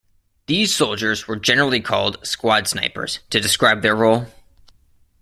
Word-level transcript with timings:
These 0.47 0.73
soldiers 0.73 1.27
were 1.27 1.35
generally 1.35 1.79
called 1.79 2.25
"squad 2.25 2.67
snipers" 2.67 3.19
to 3.29 3.39
describe 3.39 3.83
their 3.83 3.95
role. 3.95 4.25